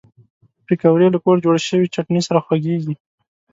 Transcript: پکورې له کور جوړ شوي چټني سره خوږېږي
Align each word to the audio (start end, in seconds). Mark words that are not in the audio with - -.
پکورې 0.65 1.07
له 1.13 1.19
کور 1.23 1.37
جوړ 1.45 1.55
شوي 1.67 1.87
چټني 1.93 2.21
سره 2.27 2.39
خوږېږي 2.45 2.93